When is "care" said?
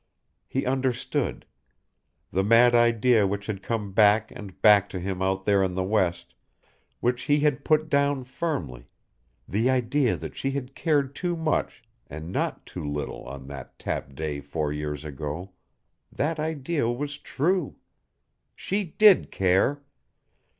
19.29-19.83